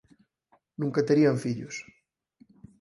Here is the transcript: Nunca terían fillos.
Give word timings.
Nunca 0.81 1.05
terían 1.09 1.37
fillos. 1.43 1.75